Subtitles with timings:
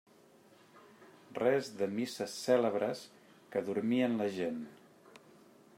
[1.39, 3.03] Res de misses cèlebres,
[3.53, 4.61] que adormien la gent.